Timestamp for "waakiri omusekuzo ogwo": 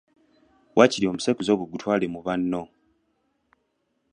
0.77-1.65